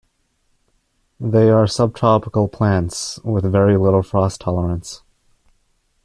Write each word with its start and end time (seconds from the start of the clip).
They 1.19 1.51
are 1.51 1.67
subtropical 1.67 2.47
plants, 2.47 3.19
with 3.23 3.43
very 3.45 3.77
little 3.77 4.01
frost 4.01 4.41
tolerance. 4.41 5.03